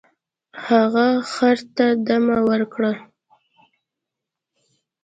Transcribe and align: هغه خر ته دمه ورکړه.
هغه 0.65 1.07
خر 1.33 1.57
ته 1.75 1.85
دمه 2.07 2.37
ورکړه. 2.49 2.93